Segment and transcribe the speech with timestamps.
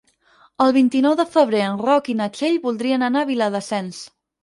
[0.65, 4.05] El vint-i-nou de febrer en Roc i na Txell voldrien anar a Viladasens.